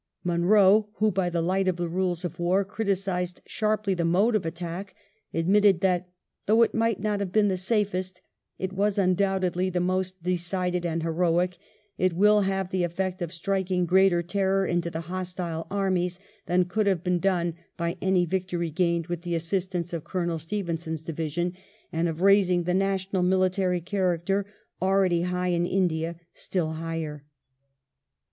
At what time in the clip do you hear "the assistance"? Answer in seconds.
19.21-19.93